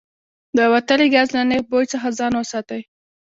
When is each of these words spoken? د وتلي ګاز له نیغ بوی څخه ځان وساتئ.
د 0.57 0.59
وتلي 0.73 1.07
ګاز 1.13 1.29
له 1.35 1.41
نیغ 1.49 1.63
بوی 1.71 1.85
څخه 1.93 2.07
ځان 2.19 2.33
وساتئ. 2.35 2.81